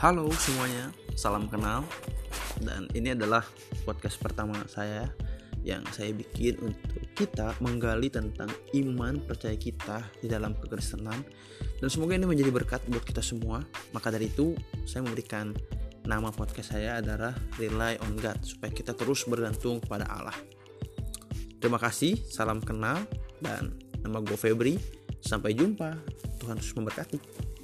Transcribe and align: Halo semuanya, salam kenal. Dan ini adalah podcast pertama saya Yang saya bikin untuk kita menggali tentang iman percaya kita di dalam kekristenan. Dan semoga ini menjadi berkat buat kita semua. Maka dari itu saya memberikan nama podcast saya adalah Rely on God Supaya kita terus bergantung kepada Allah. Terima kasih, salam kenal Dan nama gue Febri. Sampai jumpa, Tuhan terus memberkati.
Halo 0.00 0.32
semuanya, 0.32 0.88
salam 1.12 1.44
kenal. 1.44 1.84
Dan 2.56 2.88
ini 2.96 3.12
adalah 3.12 3.44
podcast 3.84 4.16
pertama 4.16 4.56
saya 4.64 5.04
Yang 5.60 5.92
saya 5.92 6.16
bikin 6.16 6.56
untuk 6.64 7.04
kita 7.12 7.52
menggali 7.60 8.08
tentang 8.08 8.48
iman 8.80 9.20
percaya 9.20 9.52
kita 9.60 10.00
di 10.24 10.32
dalam 10.32 10.56
kekristenan. 10.56 11.20
Dan 11.84 11.92
semoga 11.92 12.16
ini 12.16 12.24
menjadi 12.24 12.48
berkat 12.48 12.80
buat 12.88 13.04
kita 13.04 13.20
semua. 13.20 13.60
Maka 13.92 14.08
dari 14.08 14.32
itu 14.32 14.56
saya 14.88 15.04
memberikan 15.04 15.52
nama 16.08 16.32
podcast 16.32 16.72
saya 16.72 17.04
adalah 17.04 17.36
Rely 17.60 18.00
on 18.00 18.16
God 18.16 18.40
Supaya 18.40 18.72
kita 18.72 18.96
terus 18.96 19.28
bergantung 19.28 19.84
kepada 19.84 20.08
Allah. 20.08 20.36
Terima 21.60 21.76
kasih, 21.76 22.16
salam 22.32 22.64
kenal 22.64 23.04
Dan 23.36 23.76
nama 24.00 24.24
gue 24.24 24.40
Febri. 24.40 24.80
Sampai 25.20 25.52
jumpa, 25.52 25.92
Tuhan 26.40 26.56
terus 26.56 26.72
memberkati. 26.72 27.59